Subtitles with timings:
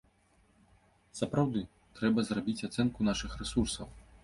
[1.19, 1.61] Сапраўды
[2.01, 3.87] трэба зрабіць ацэнку нашых рэсурсаў.